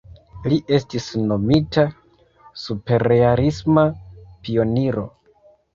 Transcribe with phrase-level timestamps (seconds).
[0.51, 1.85] Li estis nomita
[2.65, 3.87] "superrealisma
[4.49, 5.11] pioniro".